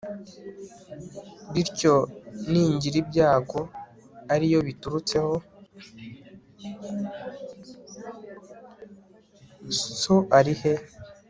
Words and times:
so 9.99 10.15
ari 10.39 10.53
he 10.61 10.73